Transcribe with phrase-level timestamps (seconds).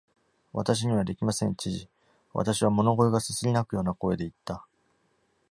[0.51, 1.87] 「私にはできません、知事」
[2.33, 4.65] 私は物乞いがすすり泣くような声で言った。